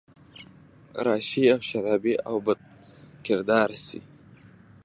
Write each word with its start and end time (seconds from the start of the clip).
راشي 1.05 1.43
او 1.53 1.59
شرابي 1.69 2.13
او 2.27 2.35
بدکرداره 2.45 3.77
شي 3.85 3.99